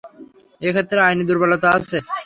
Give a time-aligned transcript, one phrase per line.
[0.61, 1.97] এ ক্ষেত্রে আইনের দুর্বলতা আছে।